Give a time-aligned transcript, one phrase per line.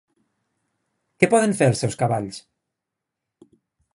[1.23, 2.39] Què poden fer els seus cavalls?